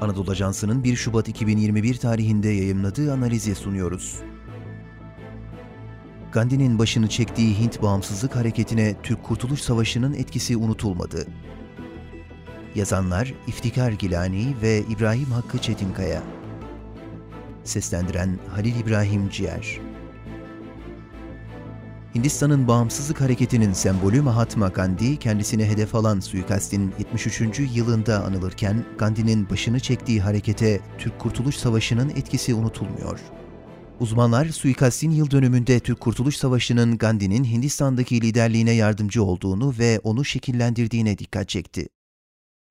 Anadolu 0.00 0.30
Ajansı'nın 0.30 0.84
1 0.84 0.96
Şubat 0.96 1.28
2021 1.28 1.96
tarihinde 1.96 2.48
yayımladığı 2.48 3.12
analizi 3.12 3.54
sunuyoruz. 3.54 4.18
Gandhi'nin 6.32 6.78
başını 6.78 7.08
çektiği 7.08 7.58
Hint 7.58 7.82
bağımsızlık 7.82 8.36
hareketine 8.36 8.94
Türk 9.02 9.24
Kurtuluş 9.24 9.60
Savaşı'nın 9.60 10.14
etkisi 10.14 10.56
unutulmadı. 10.56 11.26
Yazanlar 12.74 13.34
İftikar 13.46 13.92
Gilani 13.92 14.54
ve 14.62 14.82
İbrahim 14.90 15.30
Hakkı 15.30 15.58
Çetinkaya. 15.58 16.22
Seslendiren 17.64 18.38
Halil 18.54 18.80
İbrahim 18.80 19.28
Ciğer. 19.28 19.87
Hindistan'ın 22.18 22.68
bağımsızlık 22.68 23.20
hareketinin 23.20 23.72
sembolü 23.72 24.20
Mahatma 24.20 24.68
Gandhi, 24.68 25.16
kendisine 25.16 25.66
hedef 25.66 25.94
alan 25.94 26.20
suikastin 26.20 26.94
73. 26.98 27.60
yılında 27.74 28.24
anılırken, 28.24 28.84
Gandhi'nin 28.98 29.50
başını 29.50 29.80
çektiği 29.80 30.20
harekete 30.20 30.80
Türk 30.98 31.18
Kurtuluş 31.18 31.56
Savaşı'nın 31.56 32.08
etkisi 32.08 32.54
unutulmuyor. 32.54 33.20
Uzmanlar, 34.00 34.46
suikastin 34.46 35.10
yıl 35.10 35.30
dönümünde 35.30 35.80
Türk 35.80 36.00
Kurtuluş 36.00 36.36
Savaşı'nın 36.36 36.98
Gandhi'nin 36.98 37.44
Hindistan'daki 37.44 38.20
liderliğine 38.20 38.72
yardımcı 38.72 39.24
olduğunu 39.24 39.74
ve 39.78 40.00
onu 40.02 40.24
şekillendirdiğine 40.24 41.18
dikkat 41.18 41.48
çekti. 41.48 41.88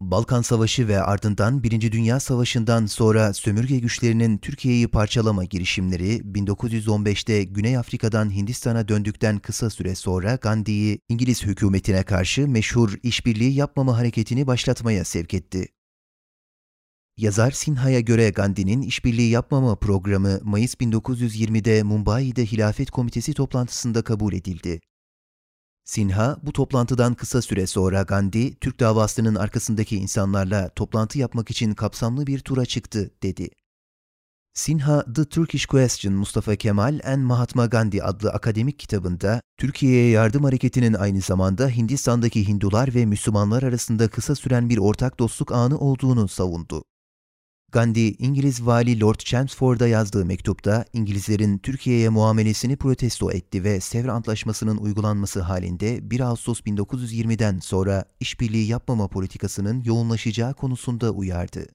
Balkan 0.00 0.42
Savaşı 0.42 0.88
ve 0.88 1.02
ardından 1.02 1.62
Birinci 1.62 1.92
Dünya 1.92 2.20
Savaşı'ndan 2.20 2.86
sonra 2.86 3.34
sömürge 3.34 3.78
güçlerinin 3.78 4.38
Türkiye'yi 4.38 4.88
parçalama 4.88 5.44
girişimleri 5.44 6.18
1915'te 6.18 7.44
Güney 7.44 7.76
Afrika'dan 7.76 8.34
Hindistan'a 8.34 8.88
döndükten 8.88 9.38
kısa 9.38 9.70
süre 9.70 9.94
sonra 9.94 10.34
Gandhi'yi 10.34 11.00
İngiliz 11.08 11.42
hükümetine 11.42 12.02
karşı 12.02 12.48
meşhur 12.48 12.94
işbirliği 13.02 13.54
yapmama 13.54 13.98
hareketini 13.98 14.46
başlatmaya 14.46 15.04
sevk 15.04 15.34
etti. 15.34 15.68
Yazar 17.16 17.50
Sinha'ya 17.50 18.00
göre 18.00 18.30
Gandhi'nin 18.30 18.82
işbirliği 18.82 19.30
yapmama 19.30 19.76
programı 19.76 20.40
Mayıs 20.42 20.74
1920'de 20.74 21.82
Mumbai'de 21.82 22.46
Hilafet 22.46 22.90
Komitesi 22.90 23.34
toplantısında 23.34 24.02
kabul 24.02 24.32
edildi. 24.32 24.80
Sinha, 25.90 26.36
bu 26.42 26.52
toplantıdan 26.52 27.14
kısa 27.14 27.42
süre 27.42 27.66
sonra 27.66 28.02
Gandhi, 28.02 28.54
Türk 28.60 28.80
davasının 28.80 29.34
arkasındaki 29.34 29.96
insanlarla 29.96 30.68
toplantı 30.68 31.18
yapmak 31.18 31.50
için 31.50 31.74
kapsamlı 31.74 32.26
bir 32.26 32.38
tura 32.38 32.66
çıktı, 32.66 33.10
dedi. 33.22 33.48
Sinha, 34.54 35.04
The 35.14 35.24
Turkish 35.24 35.66
Question 35.66 36.14
Mustafa 36.14 36.56
Kemal 36.56 37.00
and 37.04 37.22
Mahatma 37.22 37.66
Gandhi 37.66 38.02
adlı 38.02 38.30
akademik 38.30 38.78
kitabında, 38.78 39.40
Türkiye'ye 39.56 40.10
yardım 40.10 40.44
hareketinin 40.44 40.94
aynı 40.94 41.20
zamanda 41.20 41.68
Hindistan'daki 41.68 42.48
Hindular 42.48 42.94
ve 42.94 43.06
Müslümanlar 43.06 43.62
arasında 43.62 44.08
kısa 44.08 44.34
süren 44.34 44.68
bir 44.68 44.78
ortak 44.78 45.18
dostluk 45.18 45.52
anı 45.52 45.78
olduğunu 45.78 46.28
savundu. 46.28 46.82
Gandhi, 47.72 48.14
İngiliz 48.18 48.66
vali 48.66 49.00
Lord 49.00 49.18
Chelmsford'a 49.18 49.86
yazdığı 49.86 50.24
mektupta 50.24 50.84
İngilizlerin 50.92 51.58
Türkiye'ye 51.58 52.08
muamelesini 52.08 52.76
protesto 52.76 53.32
etti 53.32 53.64
ve 53.64 53.80
Sevr 53.80 54.08
Antlaşması'nın 54.08 54.76
uygulanması 54.76 55.40
halinde 55.40 56.10
1 56.10 56.20
Ağustos 56.20 56.60
1920'den 56.60 57.58
sonra 57.58 58.04
işbirliği 58.20 58.66
yapmama 58.66 59.08
politikasının 59.08 59.82
yoğunlaşacağı 59.84 60.54
konusunda 60.54 61.10
uyardı. 61.10 61.66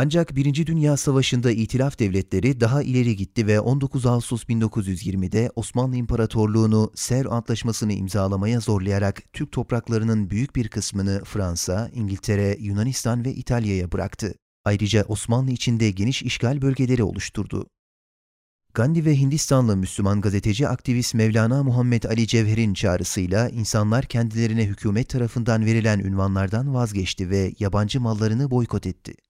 Ancak 0.00 0.36
Birinci 0.36 0.66
Dünya 0.66 0.96
Savaşı'nda 0.96 1.50
İtilaf 1.50 1.98
devletleri 1.98 2.60
daha 2.60 2.82
ileri 2.82 3.16
gitti 3.16 3.46
ve 3.46 3.60
19 3.60 4.06
Ağustos 4.06 4.44
1920'de 4.44 5.50
Osmanlı 5.56 5.96
İmparatorluğu'nu 5.96 6.92
Sevr 6.94 7.26
Antlaşması'nı 7.26 7.92
imzalamaya 7.92 8.60
zorlayarak 8.60 9.22
Türk 9.32 9.52
topraklarının 9.52 10.30
büyük 10.30 10.56
bir 10.56 10.68
kısmını 10.68 11.22
Fransa, 11.24 11.90
İngiltere, 11.92 12.56
Yunanistan 12.60 13.24
ve 13.24 13.34
İtalya'ya 13.34 13.92
bıraktı. 13.92 14.34
Ayrıca 14.64 15.04
Osmanlı 15.08 15.50
içinde 15.50 15.90
geniş 15.90 16.22
işgal 16.22 16.62
bölgeleri 16.62 17.02
oluşturdu. 17.02 17.66
Gandhi 18.74 19.04
ve 19.04 19.16
Hindistanlı 19.16 19.76
Müslüman 19.76 20.20
gazeteci 20.20 20.68
aktivist 20.68 21.14
Mevlana 21.14 21.62
Muhammed 21.62 22.02
Ali 22.02 22.26
Cevher'in 22.26 22.74
çağrısıyla 22.74 23.48
insanlar 23.48 24.04
kendilerine 24.04 24.64
hükümet 24.66 25.08
tarafından 25.08 25.66
verilen 25.66 25.98
ünvanlardan 25.98 26.74
vazgeçti 26.74 27.30
ve 27.30 27.52
yabancı 27.58 28.00
mallarını 28.00 28.50
boykot 28.50 28.86
etti. 28.86 29.27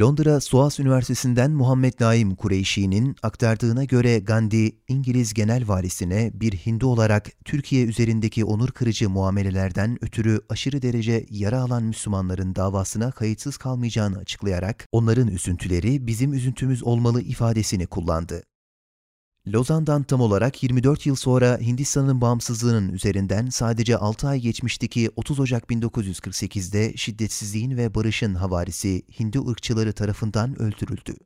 Londra 0.00 0.40
Soas 0.40 0.80
Üniversitesi'nden 0.80 1.50
Muhammed 1.50 1.92
Naim 2.00 2.34
Kureyşi'nin 2.34 3.16
aktardığına 3.22 3.84
göre 3.84 4.18
Gandhi, 4.18 4.78
İngiliz 4.88 5.34
Genel 5.34 5.68
Valisi'ne 5.68 6.30
bir 6.34 6.52
Hindu 6.52 6.86
olarak 6.86 7.44
Türkiye 7.44 7.86
üzerindeki 7.86 8.44
onur 8.44 8.68
kırıcı 8.68 9.10
muamelelerden 9.10 9.98
ötürü 10.00 10.40
aşırı 10.48 10.82
derece 10.82 11.26
yara 11.30 11.60
alan 11.60 11.82
Müslümanların 11.82 12.54
davasına 12.54 13.10
kayıtsız 13.10 13.56
kalmayacağını 13.56 14.18
açıklayarak 14.18 14.88
onların 14.92 15.28
üzüntüleri 15.28 16.06
bizim 16.06 16.32
üzüntümüz 16.32 16.82
olmalı 16.82 17.20
ifadesini 17.22 17.86
kullandı. 17.86 18.42
Lozan'dan 19.48 20.02
tam 20.02 20.20
olarak 20.20 20.62
24 20.62 21.06
yıl 21.06 21.14
sonra 21.14 21.58
Hindistan'ın 21.58 22.20
bağımsızlığının 22.20 22.88
üzerinden 22.88 23.46
sadece 23.46 23.96
6 23.96 24.28
ay 24.28 24.40
geçmişti 24.40 24.88
ki 24.88 25.10
30 25.16 25.40
Ocak 25.40 25.70
1948'de 25.70 26.96
şiddetsizliğin 26.96 27.76
ve 27.76 27.94
barışın 27.94 28.34
havarisi 28.34 29.02
Hindu 29.20 29.48
ırkçıları 29.48 29.92
tarafından 29.92 30.62
öldürüldü. 30.62 31.16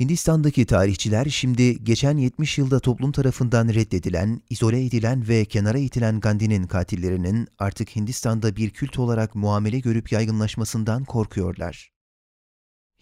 Hindistan'daki 0.00 0.66
tarihçiler 0.66 1.26
şimdi 1.26 1.84
geçen 1.84 2.16
70 2.16 2.58
yılda 2.58 2.80
toplum 2.80 3.12
tarafından 3.12 3.68
reddedilen, 3.68 4.42
izole 4.50 4.84
edilen 4.84 5.28
ve 5.28 5.44
kenara 5.44 5.78
itilen 5.78 6.20
Gandhi'nin 6.20 6.66
katillerinin 6.66 7.48
artık 7.58 7.96
Hindistan'da 7.96 8.56
bir 8.56 8.70
kült 8.70 8.98
olarak 8.98 9.34
muamele 9.34 9.80
görüp 9.80 10.12
yaygınlaşmasından 10.12 11.04
korkuyorlar. 11.04 11.97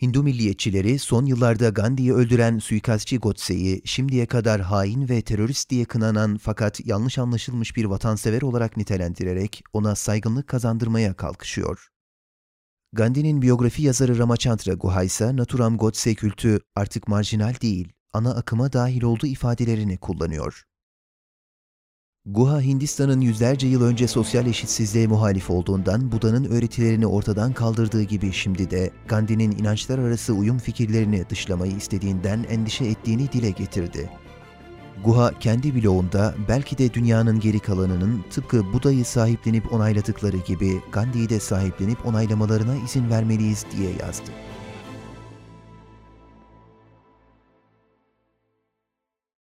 Hindu 0.02 0.22
milliyetçileri 0.22 0.98
son 0.98 1.26
yıllarda 1.26 1.68
Gandhi'yi 1.68 2.14
öldüren 2.14 2.58
suikastçı 2.58 3.16
Godse'yi 3.16 3.82
şimdiye 3.84 4.26
kadar 4.26 4.60
hain 4.60 5.08
ve 5.08 5.22
terörist 5.22 5.70
diye 5.70 5.84
kınanan 5.84 6.36
fakat 6.36 6.86
yanlış 6.86 7.18
anlaşılmış 7.18 7.76
bir 7.76 7.84
vatansever 7.84 8.42
olarak 8.42 8.76
nitelendirerek 8.76 9.62
ona 9.72 9.94
saygınlık 9.94 10.48
kazandırmaya 10.48 11.14
kalkışıyor. 11.14 11.88
Gandhi'nin 12.92 13.42
biyografi 13.42 13.82
yazarı 13.82 14.18
Ramachandra 14.18 14.72
Guha 14.72 15.02
ise 15.02 15.36
Naturam 15.36 15.76
Godse 15.78 16.14
kültü 16.14 16.60
artık 16.74 17.08
marjinal 17.08 17.54
değil, 17.62 17.92
ana 18.12 18.34
akıma 18.34 18.72
dahil 18.72 19.02
olduğu 19.02 19.26
ifadelerini 19.26 19.98
kullanıyor. 19.98 20.64
Guha, 22.28 22.60
Hindistan'ın 22.60 23.20
yüzlerce 23.20 23.66
yıl 23.66 23.82
önce 23.82 24.09
sosyal 24.09 24.47
eşitsizliğe 24.47 25.06
muhalif 25.06 25.50
olduğundan 25.50 26.12
Buda'nın 26.12 26.44
öğretilerini 26.44 27.06
ortadan 27.06 27.53
kaldırdığı 27.53 28.03
gibi 28.03 28.32
şimdi 28.32 28.70
de 28.70 28.91
Gandhi'nin 29.09 29.50
inançlar 29.50 29.98
arası 29.98 30.32
uyum 30.32 30.59
fikirlerini 30.59 31.25
dışlamayı 31.31 31.76
istediğinden 31.76 32.47
endişe 32.50 32.84
ettiğini 32.84 33.32
dile 33.32 33.50
getirdi. 33.50 34.10
Guha 35.04 35.38
kendi 35.38 35.75
bloğunda 35.75 36.34
belki 36.48 36.78
de 36.78 36.94
dünyanın 36.94 37.41
geri 37.41 37.59
kalanının 37.59 38.25
tıpkı 38.31 38.72
Buda'yı 38.72 39.04
sahiplenip 39.04 39.72
onayladıkları 39.72 40.37
gibi 40.37 40.81
Gandhi'yi 40.93 41.28
de 41.28 41.41
sahiplenip 41.41 42.06
onaylamalarına 42.06 42.76
izin 42.76 43.10
vermeliyiz 43.10 43.66
diye 43.76 43.91
yazdı. 43.91 44.31